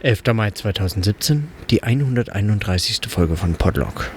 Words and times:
11. 0.00 0.32
Mai 0.32 0.52
2017, 0.52 1.48
die 1.70 1.82
131. 1.82 3.00
Folge 3.08 3.34
von 3.34 3.54
Podlog. 3.54 4.08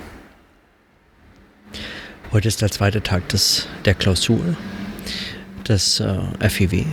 Heute 2.32 2.48
ist 2.48 2.62
der 2.62 2.70
zweite 2.70 3.02
Tag 3.02 3.28
des, 3.30 3.68
der 3.86 3.96
Klausur 3.96 4.55
des 5.68 6.00
äh, 6.00 6.50
FIW. 6.50 6.86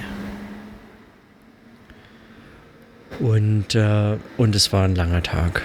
Und, 3.20 3.74
äh, 3.74 4.16
und 4.38 4.54
es 4.54 4.72
war 4.72 4.84
ein 4.84 4.94
langer 4.94 5.22
Tag. 5.22 5.60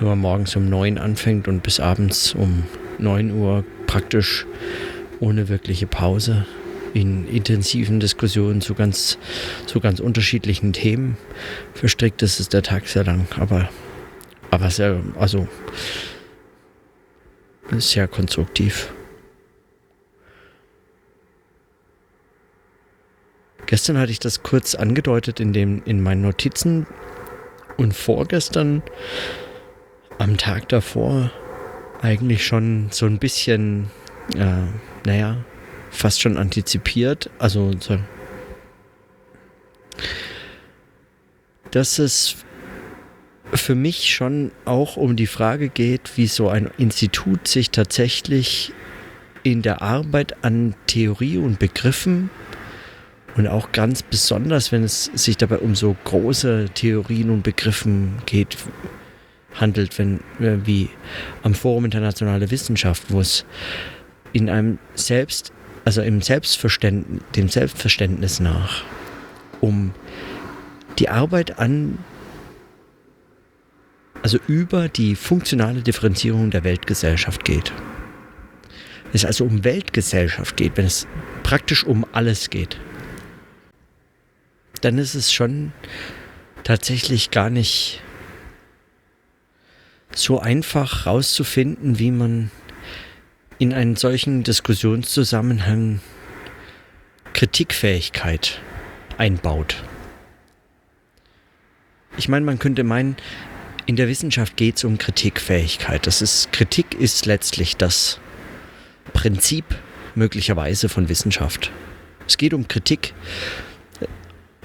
Wenn 0.00 0.08
man 0.08 0.18
morgens 0.18 0.56
um 0.56 0.68
9 0.68 0.98
anfängt 0.98 1.46
und 1.46 1.62
bis 1.62 1.78
abends 1.78 2.34
um 2.34 2.64
9 2.98 3.30
Uhr 3.30 3.64
praktisch 3.86 4.46
ohne 5.20 5.48
wirkliche 5.48 5.86
Pause 5.86 6.44
in 6.94 7.26
intensiven 7.26 8.00
Diskussionen 8.00 8.60
zu 8.60 8.74
ganz, 8.74 9.18
zu 9.66 9.80
ganz 9.80 10.00
unterschiedlichen 10.00 10.72
Themen 10.72 11.16
verstrickt 11.74 12.22
ist, 12.22 12.40
ist 12.40 12.52
der 12.52 12.62
Tag 12.62 12.86
sehr 12.86 13.04
lang. 13.04 13.26
Aber, 13.38 13.68
aber 14.50 14.70
sehr, 14.70 15.00
also 15.18 15.48
sehr 17.78 18.08
konstruktiv. 18.08 18.92
Gestern 23.66 23.96
hatte 23.96 24.12
ich 24.12 24.18
das 24.18 24.42
kurz 24.42 24.74
angedeutet 24.74 25.40
in, 25.40 25.52
dem, 25.54 25.82
in 25.86 26.02
meinen 26.02 26.20
Notizen 26.20 26.86
und 27.78 27.94
vorgestern 27.94 28.82
am 30.18 30.36
Tag 30.36 30.68
davor 30.68 31.30
eigentlich 32.02 32.44
schon 32.44 32.88
so 32.90 33.06
ein 33.06 33.18
bisschen, 33.18 33.90
äh, 34.34 34.66
naja, 35.06 35.38
fast 35.92 36.20
schon 36.20 36.36
antizipiert. 36.36 37.30
Also, 37.38 37.70
dass 41.70 41.98
es 41.98 42.36
für 43.52 43.74
mich 43.74 44.12
schon 44.12 44.50
auch 44.64 44.96
um 44.96 45.14
die 45.14 45.26
Frage 45.26 45.68
geht, 45.68 46.16
wie 46.16 46.26
so 46.26 46.48
ein 46.48 46.70
Institut 46.78 47.46
sich 47.46 47.70
tatsächlich 47.70 48.72
in 49.42 49.62
der 49.62 49.82
Arbeit 49.82 50.44
an 50.44 50.74
Theorie 50.86 51.38
und 51.38 51.58
Begriffen 51.58 52.30
und 53.36 53.46
auch 53.46 53.72
ganz 53.72 54.02
besonders, 54.02 54.72
wenn 54.72 54.84
es 54.84 55.04
sich 55.14 55.36
dabei 55.36 55.58
um 55.58 55.74
so 55.74 55.96
große 56.04 56.70
Theorien 56.74 57.30
und 57.30 57.42
Begriffen 57.42 58.14
geht, 58.26 58.56
handelt, 59.54 59.98
wenn 59.98 60.20
äh, 60.40 60.58
wie 60.64 60.90
am 61.42 61.54
Forum 61.54 61.84
Internationale 61.84 62.50
Wissenschaft, 62.50 63.04
wo 63.08 63.20
es 63.20 63.44
in 64.32 64.48
einem 64.48 64.78
selbst 64.94 65.52
also 65.84 66.02
im 66.02 66.22
Selbstverständnis, 66.22 67.22
dem 67.34 67.48
Selbstverständnis 67.48 68.40
nach, 68.40 68.84
um 69.60 69.92
die 70.98 71.08
Arbeit 71.08 71.58
an, 71.58 71.98
also 74.22 74.38
über 74.46 74.88
die 74.88 75.16
funktionale 75.16 75.82
Differenzierung 75.82 76.50
der 76.50 76.64
Weltgesellschaft 76.64 77.44
geht. 77.44 77.72
Wenn 79.04 79.14
es 79.14 79.24
also 79.24 79.44
um 79.44 79.64
Weltgesellschaft 79.64 80.56
geht, 80.56 80.76
wenn 80.76 80.86
es 80.86 81.06
praktisch 81.42 81.84
um 81.84 82.06
alles 82.12 82.50
geht, 82.50 82.78
dann 84.80 84.98
ist 84.98 85.14
es 85.14 85.32
schon 85.32 85.72
tatsächlich 86.64 87.30
gar 87.30 87.50
nicht 87.50 88.00
so 90.14 90.38
einfach 90.38 91.06
rauszufinden, 91.06 91.98
wie 91.98 92.10
man 92.10 92.50
in 93.58 93.72
einen 93.72 93.96
solchen 93.96 94.42
Diskussionszusammenhang 94.42 96.00
Kritikfähigkeit 97.32 98.60
einbaut. 99.18 99.82
Ich 102.16 102.28
meine, 102.28 102.44
man 102.44 102.58
könnte 102.58 102.84
meinen, 102.84 103.16
in 103.86 103.96
der 103.96 104.08
Wissenschaft 104.08 104.56
geht 104.56 104.76
es 104.76 104.84
um 104.84 104.98
Kritikfähigkeit. 104.98 106.06
Das 106.06 106.22
ist, 106.22 106.52
Kritik 106.52 106.94
ist 106.94 107.26
letztlich 107.26 107.76
das 107.76 108.20
Prinzip 109.12 109.64
möglicherweise 110.14 110.88
von 110.88 111.08
Wissenschaft. 111.08 111.70
Es 112.26 112.36
geht 112.36 112.54
um 112.54 112.68
Kritik 112.68 113.14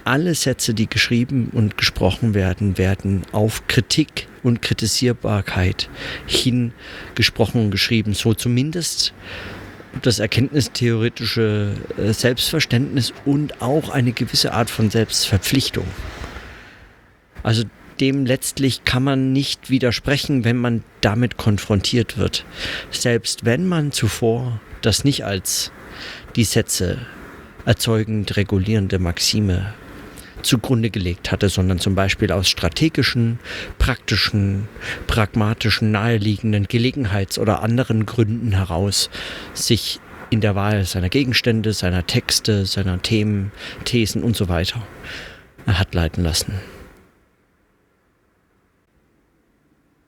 alle 0.08 0.36
Sätze, 0.36 0.74
die 0.74 0.88
geschrieben 0.88 1.50
und 1.52 1.78
gesprochen 1.78 2.34
werden, 2.34 2.78
werden 2.78 3.24
auf 3.34 3.68
Kritik 3.68 4.28
und 4.42 4.62
Kritisierbarkeit 4.62 5.90
hin 6.26 6.72
gesprochen 7.16 7.66
und 7.66 7.72
geschrieben. 7.72 8.14
So 8.14 8.34
zumindest 8.34 9.14
das 10.02 10.20
erkenntnistheoretische 10.20 11.74
äh, 11.98 12.14
Selbstverständnis 12.14 13.14
und 13.26 13.62
auch 13.62 13.90
eine 13.90 14.14
gewisse 14.14 14.54
Art 14.54 14.70
von 14.70 14.90
Selbstverpflichtung. 14.90 15.86
Also 17.44 17.64
dem 18.00 18.26
letztlich 18.26 18.86
kann 18.86 19.04
man 19.04 19.34
nicht 19.34 19.70
widersprechen, 19.70 20.44
wenn 20.44 20.58
man 20.58 20.84
damit 21.02 21.38
konfrontiert 21.38 22.18
wird. 22.18 22.46
Selbst 22.92 23.44
wenn 23.44 23.68
man 23.68 23.92
zuvor 23.92 24.62
das 24.82 25.04
nicht 25.04 25.26
als 25.26 25.72
die 26.36 26.44
Sätze 26.44 27.00
erzeugend 27.66 28.38
regulierende 28.38 29.00
Maxime 29.00 29.74
zugrunde 30.42 30.90
gelegt 30.90 31.32
hatte, 31.32 31.50
sondern 31.50 31.80
zum 31.80 31.96
Beispiel 31.96 32.32
aus 32.32 32.50
strategischen, 32.50 33.40
praktischen, 33.80 34.68
pragmatischen, 35.08 35.92
naheliegenden 35.92 36.68
Gelegenheits- 36.68 37.40
oder 37.40 37.64
anderen 37.64 38.06
Gründen 38.06 38.52
heraus 38.54 39.10
sich 39.54 40.00
in 40.30 40.42
der 40.42 40.56
Wahl 40.56 40.84
seiner 40.86 41.10
Gegenstände, 41.10 41.74
seiner 41.74 42.06
Texte, 42.06 42.66
seiner 42.66 43.02
Themen, 43.02 43.52
Thesen 43.86 44.24
und 44.24 44.36
so 44.36 44.50
weiter 44.50 44.82
hat 45.68 45.94
leiten 45.94 46.24
lassen. 46.24 46.54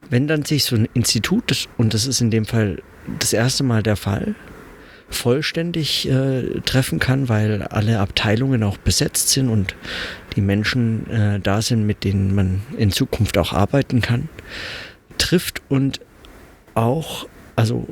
Wenn 0.09 0.27
dann 0.27 0.43
sich 0.43 0.63
so 0.63 0.75
ein 0.75 0.87
Institut, 0.93 1.67
und 1.77 1.93
das 1.93 2.07
ist 2.07 2.21
in 2.21 2.31
dem 2.31 2.45
Fall 2.45 2.81
das 3.19 3.33
erste 3.33 3.63
Mal 3.63 3.83
der 3.83 3.95
Fall, 3.95 4.35
vollständig 5.09 6.09
äh, 6.09 6.61
treffen 6.61 6.99
kann, 6.99 7.29
weil 7.29 7.63
alle 7.63 7.99
Abteilungen 7.99 8.63
auch 8.63 8.77
besetzt 8.77 9.29
sind 9.29 9.49
und 9.49 9.75
die 10.35 10.41
Menschen 10.41 11.09
äh, 11.09 11.39
da 11.39 11.61
sind, 11.61 11.85
mit 11.85 12.03
denen 12.03 12.33
man 12.35 12.61
in 12.77 12.91
Zukunft 12.91 13.37
auch 13.37 13.53
arbeiten 13.53 14.01
kann, 14.01 14.29
trifft 15.17 15.61
und 15.69 15.99
auch, 16.75 17.27
also 17.55 17.87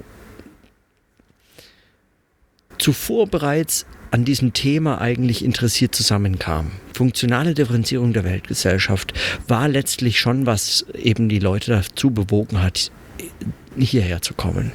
zuvor 2.77 3.27
bereits 3.27 3.85
an 4.11 4.23
diesem 4.23 4.53
Thema 4.53 5.01
eigentlich 5.01 5.43
interessiert 5.43 5.93
zusammenkam. 5.93 6.71
Funktionale 6.93 7.53
Differenzierung 7.53 8.13
der 8.13 8.23
Weltgesellschaft 8.23 9.13
war 9.47 9.67
letztlich 9.67 10.19
schon, 10.19 10.45
was 10.45 10.85
eben 10.93 11.27
die 11.27 11.39
Leute 11.39 11.71
dazu 11.71 12.11
bewogen 12.11 12.61
hat, 12.61 12.91
hierher 13.77 14.21
zu 14.21 14.33
kommen. 14.33 14.71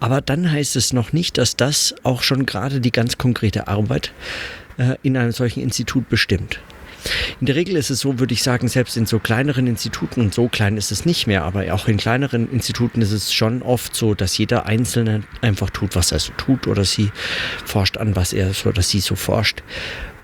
Aber 0.00 0.20
dann 0.20 0.50
heißt 0.50 0.76
es 0.76 0.92
noch 0.92 1.12
nicht, 1.12 1.38
dass 1.38 1.56
das 1.56 1.94
auch 2.02 2.22
schon 2.22 2.46
gerade 2.46 2.80
die 2.80 2.92
ganz 2.92 3.18
konkrete 3.18 3.68
Arbeit 3.68 4.12
äh, 4.78 4.96
in 5.02 5.16
einem 5.16 5.32
solchen 5.32 5.60
Institut 5.60 6.08
bestimmt. 6.08 6.60
In 7.40 7.46
der 7.46 7.54
Regel 7.54 7.76
ist 7.76 7.90
es 7.90 8.00
so, 8.00 8.18
würde 8.18 8.34
ich 8.34 8.42
sagen, 8.42 8.68
selbst 8.68 8.96
in 8.96 9.06
so 9.06 9.18
kleineren 9.18 9.66
Instituten, 9.66 10.20
und 10.20 10.34
so 10.34 10.48
klein 10.48 10.76
ist 10.76 10.90
es 10.90 11.06
nicht 11.06 11.26
mehr, 11.26 11.44
aber 11.44 11.72
auch 11.72 11.88
in 11.88 11.96
kleineren 11.96 12.50
Instituten 12.50 13.00
ist 13.00 13.12
es 13.12 13.32
schon 13.32 13.62
oft 13.62 13.94
so, 13.94 14.14
dass 14.14 14.36
jeder 14.36 14.66
Einzelne 14.66 15.22
einfach 15.40 15.70
tut, 15.70 15.94
was 15.94 16.12
er 16.12 16.18
so 16.18 16.32
tut 16.36 16.66
oder 16.66 16.84
sie 16.84 17.10
forscht 17.64 17.96
an, 17.96 18.16
was 18.16 18.32
er 18.32 18.52
so 18.52 18.70
oder 18.70 18.82
sie 18.82 19.00
so 19.00 19.14
forscht. 19.14 19.62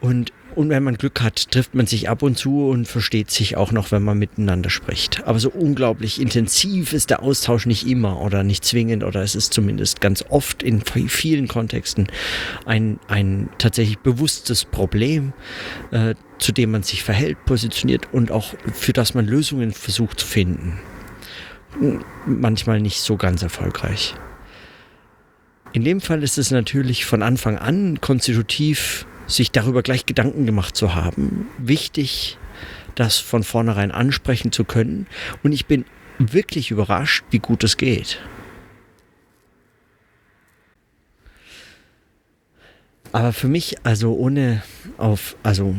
Und 0.00 0.32
und 0.54 0.69
wenn 0.69 0.82
man 0.82 0.97
Glück 0.97 1.20
hat, 1.20 1.50
trifft 1.50 1.75
man 1.75 1.87
sich 1.87 2.09
ab 2.09 2.22
und 2.22 2.38
zu 2.38 2.69
und 2.69 2.87
versteht 2.87 3.31
sich 3.31 3.56
auch 3.56 3.72
noch, 3.72 3.91
wenn 3.92 4.03
man 4.03 4.19
miteinander 4.19 4.70
spricht. 4.70 5.25
Aber 5.26 5.38
so 5.38 5.50
unglaublich 5.50 6.20
intensiv 6.20 6.92
ist 6.92 7.10
der 7.10 7.22
Austausch 7.22 7.66
nicht 7.66 7.87
immer 7.87 8.20
oder 8.20 8.44
nicht 8.44 8.64
zwingend 8.64 9.04
oder 9.04 9.22
es 9.22 9.34
ist 9.34 9.53
zumindest 9.53 10.00
ganz 10.00 10.25
oft 10.28 10.62
in 10.62 10.82
vielen 10.82 11.48
Kontexten 11.48 12.06
ein, 12.67 12.99
ein 13.08 13.49
tatsächlich 13.58 13.99
bewusstes 13.99 14.64
Problem, 14.64 15.32
äh, 15.90 16.14
zu 16.38 16.52
dem 16.52 16.70
man 16.70 16.82
sich 16.82 17.02
verhält, 17.02 17.44
positioniert 17.46 18.08
und 18.12 18.31
auch 18.31 18.55
für 18.73 18.93
das 18.93 19.14
man 19.14 19.26
Lösungen 19.26 19.73
versucht 19.73 20.20
zu 20.20 20.26
finden. 20.26 20.78
Manchmal 22.26 22.81
nicht 22.81 23.00
so 23.00 23.17
ganz 23.17 23.43
erfolgreich. 23.43 24.14
In 25.73 25.82
dem 25.82 26.00
Fall 26.00 26.23
ist 26.23 26.38
es 26.38 26.52
natürlich 26.52 27.05
von 27.05 27.23
Anfang 27.23 27.58
an 27.58 28.00
konstitutiv 28.00 29.06
sich 29.26 29.50
darüber 29.50 29.82
gleich 29.82 30.06
Gedanken 30.06 30.47
gemacht 30.47 30.76
zu 30.76 30.94
haben. 30.94 31.49
Wichtig, 31.59 32.38
das 32.94 33.19
von 33.19 33.43
vornherein 33.43 33.91
ansprechen 33.91 34.53
zu 34.53 34.65
können. 34.65 35.06
Und 35.43 35.53
ich 35.53 35.67
bin 35.67 35.85
wirklich 36.19 36.71
überrascht, 36.71 37.25
wie 37.31 37.38
gut 37.38 37.65
es 37.65 37.76
geht. 37.76 38.21
Aber 43.12 43.32
für 43.32 43.47
mich, 43.47 43.76
also 43.85 44.15
ohne 44.15 44.62
auf, 44.99 45.37
also 45.44 45.76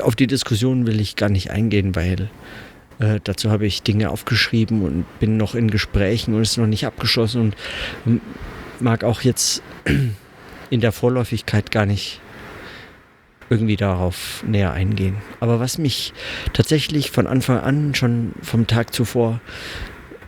auf 0.00 0.16
die 0.16 0.26
Diskussion 0.26 0.86
will 0.86 0.98
ich 0.98 1.14
gar 1.14 1.28
nicht 1.28 1.50
eingehen, 1.50 1.94
weil 1.94 2.30
äh, 3.00 3.20
dazu 3.22 3.50
habe 3.50 3.66
ich 3.66 3.82
Dinge 3.82 4.10
aufgeschrieben 4.10 4.82
und 4.82 5.04
bin 5.18 5.36
noch 5.36 5.54
in 5.54 5.70
Gesprächen 5.70 6.34
und 6.34 6.40
ist 6.40 6.56
noch 6.56 6.66
nicht 6.66 6.86
abgeschlossen 6.86 7.54
und 8.06 8.22
mag 8.80 9.04
auch 9.04 9.20
jetzt 9.20 9.62
in 10.70 10.80
der 10.80 10.92
Vorläufigkeit 10.92 11.70
gar 11.70 11.84
nicht 11.84 12.22
irgendwie 13.50 13.76
darauf 13.76 14.42
näher 14.46 14.72
eingehen. 14.72 15.16
Aber 15.40 15.60
was 15.60 15.76
mich 15.76 16.14
tatsächlich 16.52 17.10
von 17.10 17.26
Anfang 17.26 17.58
an, 17.58 17.94
schon 17.94 18.32
vom 18.42 18.66
Tag 18.66 18.94
zuvor 18.94 19.40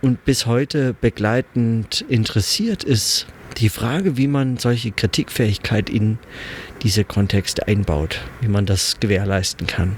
und 0.02 0.24
bis 0.24 0.46
heute 0.46 0.94
begleitend 1.00 2.04
interessiert, 2.08 2.82
ist 2.84 3.26
die 3.58 3.69
Frage, 3.69 4.16
wie 4.16 4.26
man 4.26 4.56
solche 4.58 4.90
Kritikfähigkeit 4.90 5.88
in 5.88 6.19
diese 6.82 7.04
Kontexte 7.04 7.69
einbaut, 7.69 8.20
wie 8.40 8.48
man 8.48 8.66
das 8.66 8.98
gewährleisten 8.98 9.66
kann. 9.66 9.96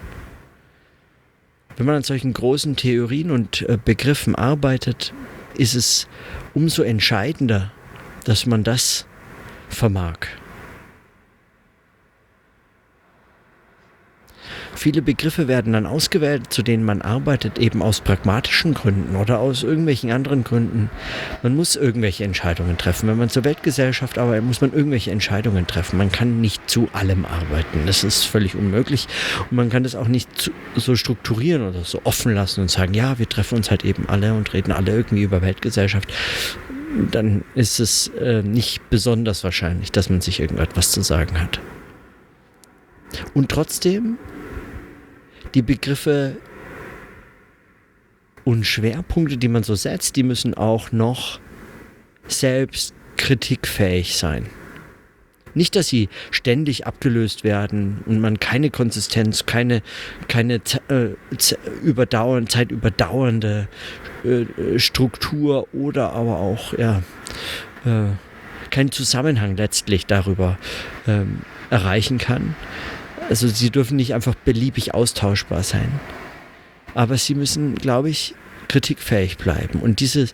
Wenn 1.77 1.87
man 1.87 1.97
an 1.97 2.03
solchen 2.03 2.33
großen 2.33 2.77
Theorien 2.77 3.31
und 3.31 3.63
äh, 3.63 3.79
Begriffen 3.83 4.35
arbeitet, 4.35 5.13
ist 5.57 5.75
es 5.75 6.09
umso 6.53 6.83
entscheidender, 6.83 7.73
dass 8.25 8.47
man 8.47 8.65
das 8.65 9.07
vermag. 9.69 10.19
Viele 14.85 15.01
Begriffe 15.01 15.49
werden 15.49 15.73
dann 15.73 15.87
ausgewählt, 15.87 16.53
zu 16.53 16.63
denen 16.63 16.85
man 16.85 17.01
arbeitet, 17.01 17.59
eben 17.59 17.81
aus 17.81 18.03
pragmatischen 18.03 18.75
Gründen 18.75 19.17
oder 19.17 19.39
aus 19.39 19.63
irgendwelchen 19.63 20.13
anderen 20.13 20.45
Gründen. 20.45 20.91
Man 21.43 21.57
muss 21.57 21.75
irgendwelche 21.75 22.25
Entscheidungen 22.25 22.77
treffen. 22.77 23.09
Wenn 23.09 23.17
man 23.17 23.31
zur 23.31 23.45
Weltgesellschaft 23.45 24.19
arbeitet, 24.19 24.45
muss 24.45 24.61
man 24.61 24.75
irgendwelche 24.75 25.11
Entscheidungen 25.11 25.67
treffen. 25.67 25.97
Man 25.97 26.13
kann 26.13 26.43
nicht 26.43 26.69
zu 26.69 26.91
allem 26.93 27.25
arbeiten. 27.25 27.87
Das 27.87 28.05
ist 28.05 28.25
völlig 28.25 28.57
unmöglich. 28.57 29.07
Und 29.51 29.57
man 29.57 29.71
kann 29.71 29.85
das 29.85 29.95
auch 29.95 30.07
nicht 30.07 30.53
so 30.77 30.97
strukturieren 30.97 31.67
oder 31.67 31.83
so 31.85 32.03
offen 32.05 32.35
lassen 32.35 32.61
und 32.61 32.71
sagen, 32.71 32.93
ja, 32.93 33.19
wir 33.19 33.27
treffen 33.27 33.57
uns 33.57 33.71
halt 33.71 33.87
eben 33.87 34.07
alle 34.11 34.35
und 34.35 34.53
reden 34.53 34.71
alle 34.71 34.95
irgendwie 34.95 35.23
über 35.23 35.41
Weltgesellschaft 35.41 36.13
dann 37.11 37.43
ist 37.55 37.81
es 37.81 38.09
äh, 38.21 38.43
nicht 38.43 38.91
besonders 38.91 39.43
wahrscheinlich, 39.45 39.91
dass 39.91 40.11
man 40.11 40.21
sich 40.21 40.41
irgendetwas 40.41 40.93
zu 40.93 41.01
sagen 41.01 41.41
hat. 41.41 41.59
Und 43.33 43.51
trotzdem 43.51 44.17
die 45.55 45.63
Begriffe 45.63 46.37
und 48.45 48.65
Schwerpunkte, 48.65 49.39
die 49.39 49.49
man 49.49 49.63
so 49.63 49.75
setzt, 49.75 50.17
die 50.17 50.23
müssen 50.23 50.55
auch 50.55 50.93
noch 50.93 51.41
selbst 52.27 52.95
kritikfähig 53.17 54.17
sein. 54.17 54.47
Nicht, 55.55 55.77
dass 55.77 55.87
sie 55.87 56.09
ständig 56.33 56.87
abgelöst 56.87 57.45
werden 57.45 58.03
und 58.07 58.21
man 58.21 58.41
keine 58.41 58.71
Konsistenz, 58.71 59.47
keine, 59.47 59.83
keine 60.27 60.61
äh, 60.89 61.11
überdauern, 61.83 62.49
zeitüberdauernde 62.49 63.69
äh, 64.25 64.79
Struktur 64.79 65.69
oder 65.73 66.13
aber 66.13 66.39
auch 66.39 66.77
ja, 66.77 67.03
äh, 67.85 68.07
keinen 68.71 68.91
Zusammenhang 68.91 69.57
letztlich 69.57 70.07
darüber 70.07 70.59
ähm, 71.07 71.43
erreichen 71.71 72.19
kann, 72.19 72.57
also 73.29 73.49
sie 73.49 73.71
dürfen 73.71 73.97
nicht 73.97 74.15
einfach 74.15 74.35
beliebig 74.35 74.95
austauschbar 74.95 75.63
sein. 75.63 76.01
Aber 76.95 77.17
sie 77.17 77.35
müssen, 77.35 77.75
glaube 77.75 78.11
ich, 78.11 78.35
kritikfähig 78.69 79.39
bleiben. 79.39 79.81
Und 79.81 80.01
diese, 80.01 80.29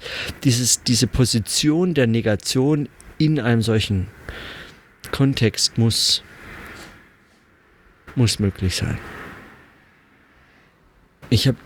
dieses, 0.45 0.83
diese 0.83 1.07
Position 1.07 1.95
der 1.95 2.07
Negation 2.07 2.89
in 3.19 3.41
einem 3.41 3.63
solchen 3.63 4.09
Kontext 5.11 5.79
muss, 5.79 6.23
muss 8.15 8.39
möglich 8.39 8.77
sein. 8.77 8.99
Ich 11.29 11.47
habe 11.47 11.59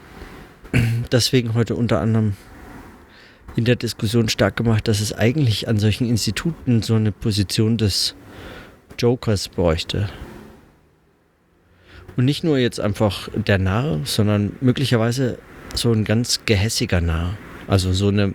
deswegen 1.12 1.55
heute 1.55 1.75
unter 1.75 2.00
anderem 2.00 2.35
in 3.56 3.65
der 3.65 3.77
Diskussion 3.77 4.29
stark 4.29 4.56
gemacht, 4.56 4.88
dass 4.88 5.00
es 5.00 5.12
eigentlich 5.12 5.69
an 5.69 5.79
solchen 5.79 6.09
Instituten 6.09 6.82
so 6.82 6.94
eine 6.94 7.12
Position 7.12 7.79
des 7.79 8.15
Jokers 8.99 9.49
bräuchte. 9.49 10.09
Und 12.17 12.25
nicht 12.25 12.45
nur 12.45 12.59
jetzt 12.59 12.81
einfach 12.81 13.29
der 13.35 13.59
Narr, 13.59 14.01
sondern 14.05 14.53
möglicherweise 14.61 15.39
so 15.75 15.93
ein 15.93 16.05
ganz 16.05 16.41
gehässiger 16.47 17.01
Narr. 17.01 17.37
Also 17.67 17.93
so 17.93 18.09
eine 18.09 18.35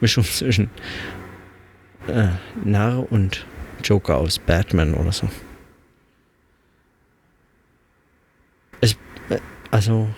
Mischung 0.00 0.24
zwischen 0.24 0.70
äh, 2.06 2.28
Narr 2.64 3.10
und 3.10 3.46
Joker 3.82 4.16
aus 4.16 4.38
Batman 4.38 4.94
oder 4.94 5.12
so. 5.12 5.28
Es, 8.80 8.92
äh, 9.28 9.38
also. 9.70 10.08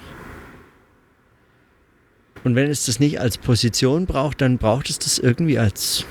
Und 2.43 2.55
wenn 2.55 2.71
es 2.71 2.87
das 2.87 3.01
nicht 3.01 3.21
als 3.21 3.37
Position 3.37 4.07
braucht, 4.07 4.41
dann 4.41 4.57
braucht 4.57 4.89
es 4.89 4.99
das 4.99 5.19
irgendwie 5.19 5.59
als, 5.59 6.07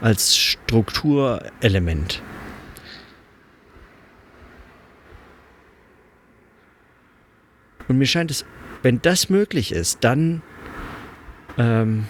als 0.00 0.36
Strukturelement. 0.36 2.22
Und 7.92 7.98
mir 7.98 8.06
scheint 8.06 8.30
es, 8.30 8.46
wenn 8.80 9.02
das 9.02 9.28
möglich 9.28 9.70
ist, 9.70 9.98
dann 10.00 10.40
ähm, 11.58 12.06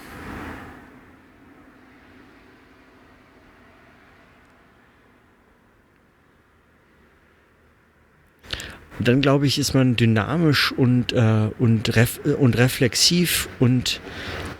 dann 8.97 9.19
glaube 9.19 9.45
ich, 9.45 9.59
ist 9.59 9.73
man 9.73 9.97
dynamisch 9.97 10.71
und, 10.71 11.11
äh, 11.11 11.49
und, 11.59 11.93
ref 11.97 12.21
und 12.39 12.57
reflexiv 12.57 13.49
und 13.59 13.99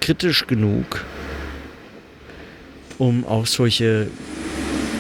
kritisch 0.02 0.46
genug, 0.46 1.06
um 2.98 3.26
auch 3.26 3.48
solche 3.48 4.10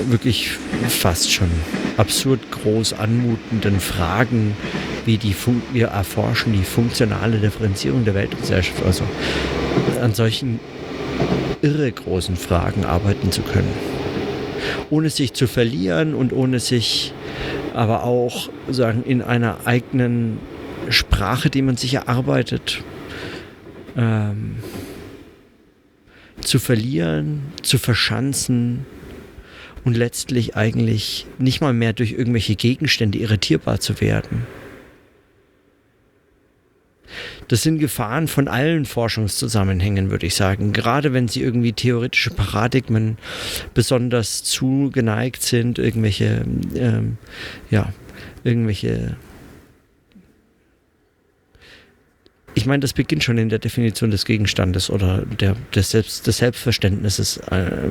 wirklich 0.07 0.51
fast 0.87 1.31
schon 1.31 1.49
absurd 1.97 2.39
groß 2.51 2.93
anmutenden 2.93 3.79
Fragen 3.79 4.55
wie 5.05 5.17
die 5.17 5.33
Fun 5.33 5.61
wir 5.73 5.87
erforschen 5.87 6.53
die 6.53 6.63
funktionale 6.63 7.37
Differenzierung 7.37 8.05
der 8.05 8.15
Weltgesellschaft, 8.15 8.83
also 8.85 9.03
an 10.01 10.13
solchen 10.13 10.59
irre 11.61 11.91
großen 11.91 12.35
Fragen 12.35 12.85
arbeiten 12.85 13.31
zu 13.31 13.41
können. 13.41 13.71
Ohne 14.89 15.09
sich 15.09 15.33
zu 15.33 15.47
verlieren 15.47 16.13
und 16.13 16.33
ohne 16.33 16.59
sich 16.59 17.13
aber 17.73 18.03
auch 18.03 18.49
sagen 18.69 19.03
in 19.03 19.21
einer 19.21 19.57
eigenen 19.65 20.39
Sprache, 20.89 21.49
die 21.49 21.61
man 21.61 21.77
sich 21.77 21.95
erarbeitet, 21.95 22.81
ähm, 23.97 24.57
zu 26.41 26.59
verlieren, 26.59 27.41
zu 27.61 27.77
verschanzen 27.77 28.85
und 29.85 29.97
letztlich 29.97 30.55
eigentlich 30.55 31.25
nicht 31.37 31.61
mal 31.61 31.73
mehr 31.73 31.93
durch 31.93 32.11
irgendwelche 32.11 32.55
Gegenstände 32.55 33.17
irritierbar 33.17 33.79
zu 33.79 33.99
werden. 34.01 34.45
Das 37.47 37.61
sind 37.61 37.79
Gefahren 37.79 38.27
von 38.27 38.47
allen 38.47 38.85
Forschungszusammenhängen, 38.85 40.09
würde 40.09 40.25
ich 40.25 40.35
sagen. 40.35 40.73
Gerade 40.73 41.13
wenn 41.13 41.27
sie 41.27 41.41
irgendwie 41.41 41.73
theoretische 41.73 42.31
Paradigmen 42.31 43.17
besonders 43.73 44.43
zugeneigt 44.43 45.43
sind, 45.43 45.77
irgendwelche, 45.77 46.45
ähm, 46.75 47.17
ja, 47.69 47.93
irgendwelche 48.43 49.17
ich 52.55 52.65
meine, 52.65 52.81
das 52.81 52.93
beginnt 52.93 53.23
schon 53.23 53.37
in 53.37 53.49
der 53.49 53.59
Definition 53.59 54.11
des 54.11 54.25
Gegenstandes 54.25 54.89
oder 54.89 55.23
der, 55.25 55.55
des, 55.73 55.91
Selbst, 55.91 56.27
des 56.27 56.37
Selbstverständnisses 56.37 57.37
äh, 57.49 57.89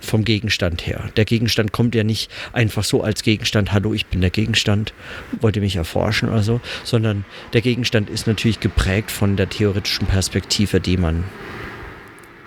vom 0.00 0.24
Gegenstand 0.24 0.86
her. 0.86 1.10
Der 1.16 1.24
Gegenstand 1.24 1.72
kommt 1.72 1.94
ja 1.94 2.04
nicht 2.04 2.30
einfach 2.52 2.84
so 2.84 3.02
als 3.02 3.22
Gegenstand, 3.22 3.72
hallo, 3.72 3.94
ich 3.94 4.06
bin 4.06 4.20
der 4.20 4.30
Gegenstand, 4.30 4.94
wollt 5.40 5.56
ihr 5.56 5.62
mich 5.62 5.76
erforschen 5.76 6.28
oder 6.28 6.42
so, 6.42 6.60
sondern 6.84 7.24
der 7.52 7.60
Gegenstand 7.60 8.08
ist 8.08 8.26
natürlich 8.26 8.60
geprägt 8.60 9.10
von 9.10 9.36
der 9.36 9.48
theoretischen 9.48 10.06
Perspektive, 10.06 10.80
die 10.80 10.96
man 10.96 11.24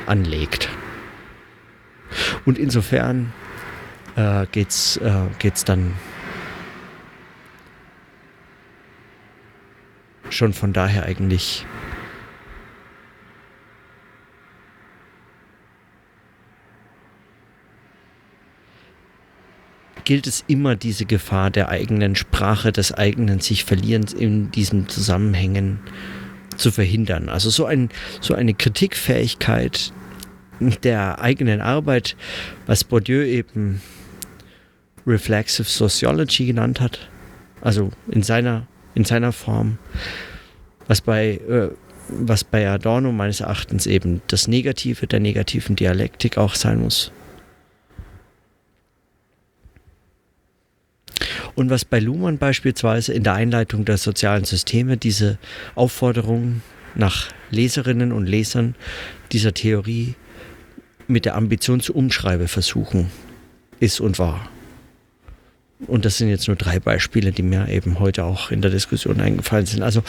anlegt. 0.05 0.70
Und 2.46 2.58
insofern 2.58 3.34
äh, 4.15 4.46
geht's, 4.51 4.98
äh, 4.98 5.12
geht's 5.39 5.65
dann 5.65 5.93
schon 10.29 10.53
von 10.53 10.74
daher 10.74 11.03
eigentlich 11.03 11.65
gilt 20.12 20.27
es 20.27 20.44
immer, 20.50 20.75
diese 20.75 21.06
Gefahr 21.06 21.51
der 21.51 21.70
eigenen 21.70 22.18
Sprache, 22.18 22.74
des 22.74 22.94
eigenen 22.94 23.39
sich 23.39 23.63
Verlierens 23.63 24.12
in 24.12 24.51
diesen 24.51 24.89
Zusammenhängen 24.89 25.80
zu 26.58 26.70
verhindern. 26.70 27.30
Also 27.30 27.50
so, 27.50 27.65
ein, 27.65 27.88
so 28.20 28.34
eine 28.34 28.53
Kritikfähigkeit 28.53 29.94
der 30.84 31.22
eigenen 31.22 31.62
Arbeit, 31.62 32.18
was 32.65 32.84
Bourdieu 32.84 33.24
eben 33.24 33.82
Reflexive 35.08 35.70
Sociology 35.70 36.46
genannt 36.46 36.82
hat, 36.82 37.10
also 37.62 37.89
in 38.10 38.22
seiner, 38.22 38.68
in 38.96 39.06
seiner 39.06 39.32
Form, 39.32 39.77
was 40.89 41.00
bei, 41.00 41.39
äh, 41.48 41.70
was 42.10 42.44
bei 42.44 42.70
Adorno 42.70 43.13
meines 43.13 43.39
Erachtens 43.39 43.88
eben 43.88 44.22
das 44.27 44.50
Negative 44.50 45.08
der 45.08 45.22
negativen 45.22 45.77
Dialektik 45.77 46.38
auch 46.38 46.56
sein 46.56 46.82
muss. 46.82 47.13
Und 51.55 51.70
was 51.70 51.86
bei 51.86 52.00
Luhmann 52.00 52.38
beispielsweise 52.38 53.13
in 53.13 53.24
der 53.24 53.34
Einleitung 53.34 53.86
der 53.86 53.98
sozialen 53.98 54.46
Systeme 54.46 54.98
diese 54.98 55.38
Aufforderung 55.75 56.62
nach 56.96 57.29
Leserinnen 57.50 58.12
und 58.12 58.25
Lesern 58.25 58.75
dieser 59.31 59.53
Theorie 59.53 60.15
mit 61.08 61.25
der 61.25 61.36
Ambition 61.36 61.81
zu 61.81 61.93
umschreiben 61.93 62.48
versuchen 62.48 63.12
ist 63.79 64.00
und 64.00 64.20
war. 64.20 64.50
Und 65.88 66.05
das 66.05 66.17
sind 66.17 66.29
jetzt 66.29 66.48
nur 66.48 66.55
drei 66.55 66.79
Beispiele, 66.79 67.31
die 67.31 67.41
mir 67.41 67.67
eben 67.67 68.00
heute 68.00 68.24
auch 68.24 68.51
in 68.51 68.62
der 68.62 68.72
Diskussion 68.72 69.20
eingefallen 69.20 69.65
sind. 69.65 69.81
Also 69.81 70.03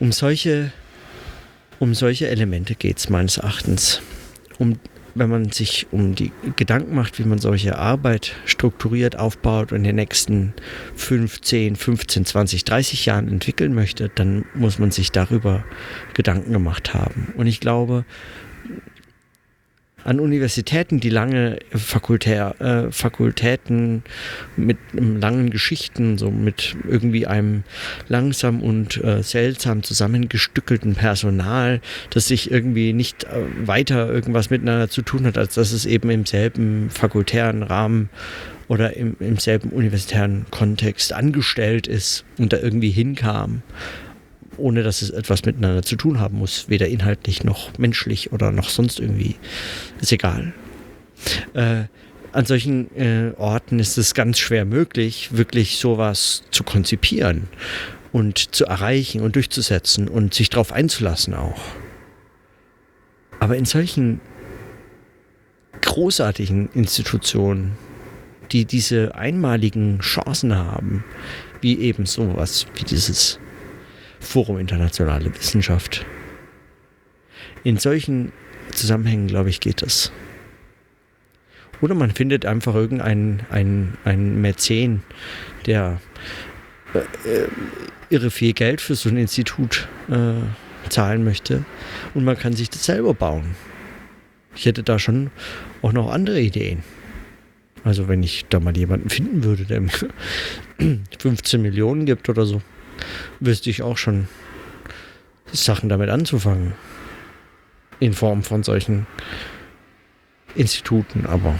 um 0.00 0.12
solche, 0.12 0.72
um 1.78 1.94
solche 1.94 2.28
Elemente 2.28 2.74
geht 2.74 2.98
es 2.98 3.08
meines 3.08 3.36
Erachtens. 3.36 4.02
Um, 4.58 4.78
wenn 5.14 5.30
man 5.30 5.50
sich 5.50 5.86
um 5.90 6.14
die 6.14 6.32
Gedanken 6.56 6.94
macht, 6.94 7.18
wie 7.18 7.24
man 7.24 7.38
solche 7.38 7.78
Arbeit 7.78 8.34
strukturiert 8.44 9.18
aufbaut 9.18 9.72
und 9.72 9.78
in 9.78 9.84
den 9.84 9.96
nächsten 9.96 10.54
15, 10.96 11.76
15, 11.76 12.24
20, 12.24 12.64
30 12.64 13.06
Jahren 13.06 13.28
entwickeln 13.28 13.74
möchte, 13.74 14.10
dann 14.14 14.44
muss 14.54 14.78
man 14.78 14.90
sich 14.90 15.12
darüber 15.12 15.64
Gedanken 16.14 16.52
gemacht 16.52 16.94
haben. 16.94 17.32
Und 17.36 17.46
ich 17.46 17.60
glaube, 17.60 18.04
an 20.04 20.20
Universitäten, 20.20 21.00
die 21.00 21.10
lange 21.10 21.58
Fakultä 21.70 22.54
äh, 22.58 22.90
Fakultäten 22.90 24.02
mit 24.56 24.78
langen 24.92 25.50
Geschichten, 25.50 26.18
so 26.18 26.30
mit 26.30 26.76
irgendwie 26.88 27.26
einem 27.26 27.64
langsam 28.08 28.62
und 28.62 29.02
äh, 29.02 29.22
seltsam 29.22 29.82
zusammengestückelten 29.82 30.94
Personal, 30.94 31.80
das 32.10 32.28
sich 32.28 32.50
irgendwie 32.50 32.92
nicht 32.92 33.24
äh, 33.24 33.28
weiter 33.66 34.08
irgendwas 34.08 34.50
miteinander 34.50 34.88
zu 34.88 35.02
tun 35.02 35.26
hat, 35.26 35.38
als 35.38 35.54
dass 35.54 35.72
es 35.72 35.86
eben 35.86 36.10
im 36.10 36.26
selben 36.26 36.90
fakultären 36.90 37.62
Rahmen 37.62 38.08
oder 38.68 38.96
im, 38.96 39.16
im 39.20 39.38
selben 39.38 39.70
universitären 39.70 40.46
Kontext 40.50 41.12
angestellt 41.12 41.86
ist 41.86 42.24
und 42.38 42.52
da 42.52 42.58
irgendwie 42.58 42.90
hinkam 42.90 43.62
ohne 44.56 44.82
dass 44.82 45.02
es 45.02 45.10
etwas 45.10 45.44
miteinander 45.44 45.82
zu 45.82 45.96
tun 45.96 46.20
haben 46.20 46.38
muss, 46.38 46.68
weder 46.68 46.88
inhaltlich 46.88 47.44
noch 47.44 47.76
menschlich 47.78 48.32
oder 48.32 48.52
noch 48.52 48.68
sonst 48.68 49.00
irgendwie. 49.00 49.36
Ist 50.00 50.12
egal. 50.12 50.52
Äh, 51.54 51.84
an 52.32 52.46
solchen 52.46 52.94
äh, 52.96 53.32
Orten 53.36 53.78
ist 53.78 53.98
es 53.98 54.14
ganz 54.14 54.38
schwer 54.38 54.64
möglich, 54.64 55.30
wirklich 55.32 55.76
sowas 55.76 56.42
zu 56.50 56.64
konzipieren 56.64 57.48
und 58.10 58.54
zu 58.54 58.64
erreichen 58.64 59.20
und 59.20 59.36
durchzusetzen 59.36 60.08
und 60.08 60.34
sich 60.34 60.50
darauf 60.50 60.72
einzulassen 60.72 61.34
auch. 61.34 61.60
Aber 63.38 63.56
in 63.56 63.64
solchen 63.64 64.20
großartigen 65.80 66.70
Institutionen, 66.74 67.72
die 68.50 68.64
diese 68.64 69.14
einmaligen 69.14 69.98
Chancen 70.00 70.54
haben, 70.54 71.04
wie 71.60 71.78
eben 71.80 72.06
sowas, 72.06 72.66
wie 72.74 72.84
dieses 72.84 73.38
Forum 74.22 74.58
Internationale 74.58 75.34
Wissenschaft. 75.34 76.06
In 77.64 77.76
solchen 77.76 78.32
Zusammenhängen, 78.72 79.26
glaube 79.26 79.50
ich, 79.50 79.60
geht 79.60 79.82
das. 79.82 80.12
Oder 81.80 81.94
man 81.94 82.12
findet 82.12 82.46
einfach 82.46 82.74
irgendeinen 82.74 83.40
einen, 83.50 83.98
einen 84.04 84.40
Mäzen, 84.40 85.02
der 85.66 86.00
äh, 86.94 86.98
äh, 87.28 87.48
irre 88.08 88.30
viel 88.30 88.52
Geld 88.52 88.80
für 88.80 88.94
so 88.94 89.08
ein 89.08 89.16
Institut 89.16 89.88
äh, 90.08 90.88
zahlen 90.88 91.24
möchte 91.24 91.64
und 92.14 92.24
man 92.24 92.38
kann 92.38 92.52
sich 92.52 92.70
das 92.70 92.84
selber 92.84 93.14
bauen. 93.14 93.56
Ich 94.54 94.66
hätte 94.66 94.82
da 94.82 94.98
schon 94.98 95.30
auch 95.80 95.92
noch 95.92 96.12
andere 96.12 96.40
Ideen. 96.40 96.84
Also 97.84 98.06
wenn 98.06 98.22
ich 98.22 98.46
da 98.48 98.60
mal 98.60 98.76
jemanden 98.76 99.10
finden 99.10 99.42
würde, 99.42 99.64
der 99.64 99.80
mir 99.80 99.90
15 101.18 101.60
Millionen 101.60 102.06
gibt 102.06 102.28
oder 102.28 102.46
so 102.46 102.62
wüsste 103.40 103.70
ich 103.70 103.82
auch 103.82 103.96
schon 103.96 104.28
Sachen 105.52 105.88
damit 105.88 106.10
anzufangen. 106.10 106.74
In 108.00 108.14
Form 108.14 108.42
von 108.42 108.62
solchen 108.62 109.06
Instituten, 110.54 111.26
aber 111.26 111.58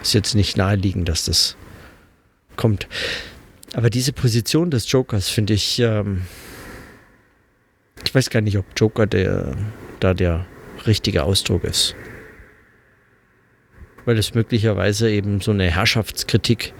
ist 0.00 0.14
jetzt 0.14 0.34
nicht 0.34 0.56
naheliegend, 0.56 1.08
dass 1.08 1.24
das 1.24 1.56
kommt. 2.56 2.88
Aber 3.74 3.88
diese 3.88 4.12
Position 4.12 4.70
des 4.70 4.90
Jokers 4.90 5.28
finde 5.28 5.54
ich, 5.54 5.78
ähm, 5.78 6.22
ich 8.04 8.14
weiß 8.14 8.30
gar 8.30 8.40
nicht, 8.40 8.58
ob 8.58 8.66
Joker 8.76 9.06
der, 9.06 9.56
da 10.00 10.12
der 10.14 10.46
richtige 10.86 11.24
Ausdruck 11.24 11.64
ist. 11.64 11.94
Weil 14.04 14.18
es 14.18 14.34
möglicherweise 14.34 15.10
eben 15.10 15.40
so 15.40 15.52
eine 15.52 15.70
Herrschaftskritik 15.70 16.74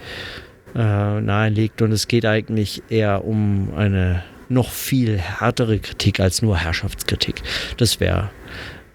äh, 0.75 1.21
nahelegt. 1.21 1.83
Und 1.83 1.93
es 1.93 2.09
geht 2.09 2.26
eigentlich 2.26 2.83
eher 2.88 3.25
um 3.25 3.75
eine 3.75 4.23
noch 4.49 4.71
viel 4.71 5.19
härtere 5.19 5.79
Kritik 5.79 6.21
als 6.21 6.43
nur 6.43 6.59
Herrschaftskritik. 6.59 7.43
Das 7.79 8.00
wäre 8.00 8.31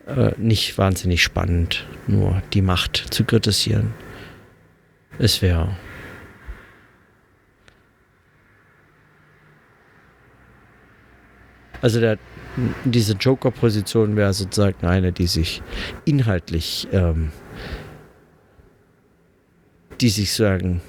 äh, 0.06 0.32
nicht 0.38 0.78
wahnsinnig 0.78 1.24
spannend, 1.24 1.86
nur 2.06 2.42
die 2.54 2.62
Macht 2.62 2.98
zu 3.12 3.24
kritisieren. 3.24 3.94
Es 5.20 5.42
wäre 5.42 5.76
Also 11.82 12.00
der, 12.00 12.18
diese 12.86 13.14
Joker-Position 13.14 14.16
wäre 14.16 14.34
sozusagen 14.34 14.86
eine, 14.86 15.12
die 15.12 15.28
sich 15.28 15.62
inhaltlich, 16.06 16.88
ähm, 16.92 17.32
die 20.02 20.10
sich 20.10 20.34
sagen, 20.34 20.82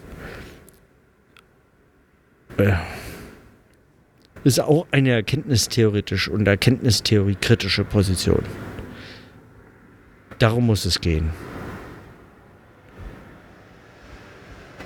ist 4.45 4.61
auch 4.61 4.87
eine 4.91 5.11
erkenntnistheoretisch 5.11 6.29
und 6.29 6.47
Erkenntnistheorie 6.47 7.37
kritische 7.41 7.85
Position. 7.85 8.43
Darum 10.39 10.67
muss 10.67 10.85
es 10.85 11.01
gehen. 11.01 11.31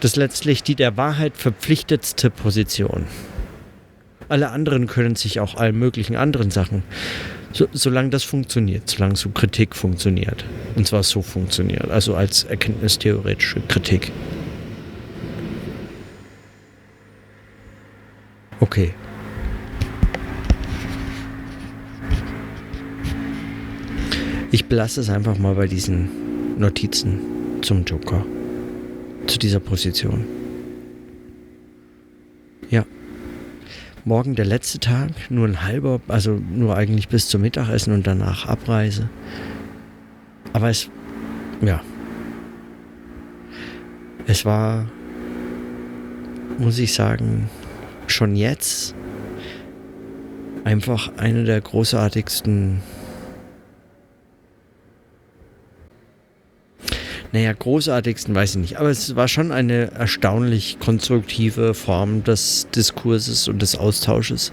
Das 0.00 0.12
ist 0.12 0.17
letztlich 0.17 0.62
die 0.62 0.75
der 0.75 0.97
Wahrheit 0.97 1.37
verpflichtetste 1.37 2.31
Position. 2.31 3.07
Alle 4.29 4.50
anderen 4.50 4.87
können 4.87 5.14
sich 5.14 5.41
auch 5.41 5.55
allen 5.55 5.79
möglichen 5.79 6.17
anderen 6.17 6.50
Sachen, 6.50 6.83
so, 7.52 7.69
solange 7.73 8.11
das 8.11 8.25
funktioniert, 8.25 8.88
solange 8.88 9.14
so 9.14 9.29
Kritik 9.29 9.76
funktioniert. 9.76 10.45
Und 10.75 10.87
zwar 10.87 11.02
so 11.02 11.23
funktioniert, 11.23 11.91
also 11.91 12.14
als 12.14 12.45
erkenntnistheoretische 12.45 13.61
Kritik. 13.69 14.11
Okay. 18.73 18.95
Ich 24.50 24.64
belasse 24.64 25.02
es 25.02 25.11
einfach 25.11 25.37
mal 25.37 25.57
bei 25.57 25.67
diesen 25.67 26.59
Notizen 26.59 27.21
zum 27.61 27.85
Joker. 27.85 28.25
Zu 29.26 29.38
dieser 29.38 29.61
Position. 29.61 30.25
Ja. 32.71 32.87
Morgen 34.07 34.37
der 34.37 34.47
letzte 34.47 34.79
Tag, 34.79 35.11
nur 35.29 35.47
ein 35.47 35.62
halber, 35.62 36.00
also 36.09 36.41
nur 36.50 36.75
eigentlich 36.75 37.09
bis 37.09 37.29
zum 37.29 37.43
Mittagessen 37.43 37.93
und 37.93 38.07
danach 38.07 38.47
Abreise. 38.49 39.11
Aber 40.55 40.71
es, 40.71 40.88
ja. 41.61 41.83
Es 44.26 44.47
war, 44.47 44.87
muss 46.57 46.79
ich 46.79 46.95
sagen, 46.95 47.50
schon 48.12 48.37
jetzt 48.37 48.95
einfach 50.64 51.11
eine 51.16 51.45
der 51.45 51.61
großartigsten 51.61 52.83
naja, 57.33 57.54
großartigsten 57.54 58.35
weiß 58.35 58.50
ich 58.50 58.61
nicht, 58.61 58.76
aber 58.76 58.90
es 58.90 59.16
war 59.16 59.26
schon 59.26 59.52
eine 59.52 59.90
erstaunlich 59.92 60.78
konstruktive 60.81 61.73
Form 61.73 62.25
des 62.25 62.69
Diskurses 62.76 63.49
und 63.49 63.62
des 63.62 63.75
Austausches, 63.75 64.52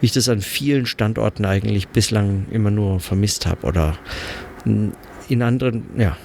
wie 0.00 0.06
ich 0.06 0.12
das 0.12 0.28
an 0.28 0.40
vielen 0.40 0.86
Standorten 0.86 1.44
eigentlich 1.44 1.86
bislang 1.86 2.46
immer 2.50 2.72
nur 2.72 2.98
vermisst 2.98 3.46
habe 3.46 3.64
oder 3.64 3.96
in 4.64 5.42
anderen, 5.42 5.84
ja, 5.96 6.16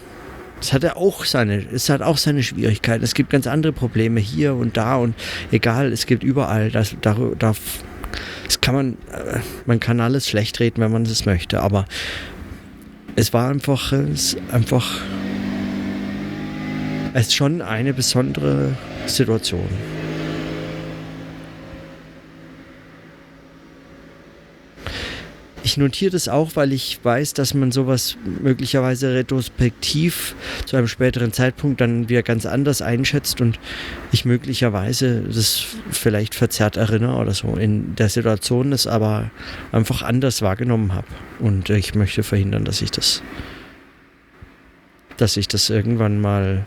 es 0.62 0.74
hat 0.74 0.86
auch 0.96 1.25
seine, 1.25 1.65
es 1.74 1.89
hat 1.89 2.01
auch 2.01 2.18
seine 2.18 2.44
Schwierigkeiten. 2.44 3.03
Es 3.03 3.15
gibt 3.15 3.32
ganz 3.32 3.48
andere 3.48 3.74
Probleme 3.74 4.20
hier 4.20 4.53
und 4.53 4.77
da 4.77 4.96
und 4.96 5.15
egal, 5.51 5.91
es 5.91 6.06
gibt 6.06 6.24
überall. 6.24 6.70
Das, 6.70 6.96
da, 7.01 7.18
da, 7.38 7.53
das 8.46 8.62
kann 8.62 8.75
man, 8.75 8.94
äh, 9.12 9.39
man 9.65 9.80
kann 9.80 10.00
alles 10.00 10.30
schlecht 10.30 10.60
reden, 10.60 10.82
wenn 10.82 10.91
man 10.91 11.03
es 11.03 11.25
möchte, 11.25 11.62
aber 11.62 11.86
es 13.15 13.34
war 13.34 13.50
einfach, 13.50 13.91
es 13.91 14.38
einfach, 14.51 15.01
es 17.13 17.27
ist 17.27 17.36
schon 17.36 17.62
eine 17.62 17.94
besondere 17.94 18.77
Situation. 19.08 19.68
Ich 25.72 25.78
notiere 25.78 26.12
das 26.12 26.28
auch, 26.28 26.58
weil 26.58 26.74
ich 26.74 27.00
weiß, 27.01 27.34
dass 27.34 27.54
man 27.54 27.72
sowas 27.72 28.18
möglicherweise 28.42 29.13
retrospektiv 29.13 30.36
zu 30.66 30.75
einem 30.75 30.90
späteren 30.90 31.32
Zeitpunkt 31.32 31.80
dann 31.80 32.10
wieder 32.10 32.24
ganz 32.24 32.46
anders 32.46 32.82
einschätzt 32.82 33.40
und 33.40 33.58
ich 34.12 34.25
möglicherweise 34.25 35.22
das 35.22 35.63
vielleicht 35.90 36.36
verzerrt 36.36 36.75
erinnere 36.75 37.16
oder 37.16 37.34
so 37.34 37.56
in 37.56 37.96
der 37.96 38.10
Situation 38.10 38.72
das 38.72 38.86
aber 38.86 39.32
einfach 39.72 40.01
anders 40.01 40.42
wahrgenommen 40.42 40.94
habe. 40.94 41.08
Und 41.40 41.70
ich 41.70 41.96
möchte 41.96 42.24
verhindern, 42.24 42.66
dass 42.66 42.82
ich 42.82 42.92
das, 42.92 43.24
dass 45.16 45.38
ich 45.38 45.48
das 45.48 45.70
irgendwann 45.70 46.20
mal 46.20 46.66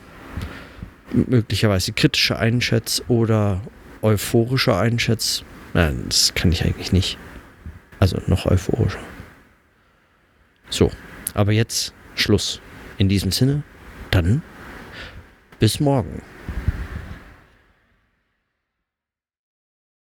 möglicherweise 1.12 1.92
kritischer 1.92 2.38
einschätze 2.38 3.02
oder 3.08 3.60
euphorischer 4.00 4.78
einschätze. 4.78 5.44
Nein, 5.74 6.04
das 6.08 6.32
kann 6.32 6.52
ich 6.52 6.64
eigentlich 6.64 6.92
nicht. 6.92 7.18
Also 8.00 8.20
noch 8.26 8.46
euphorischer. 8.46 8.98
So, 10.70 10.90
aber 11.34 11.52
jetzt 11.52 11.92
Schluss. 12.14 12.60
In 12.96 13.08
diesem 13.08 13.32
Sinne, 13.32 13.62
dann 14.10 14.42
bis 15.58 15.80
morgen. 15.80 16.22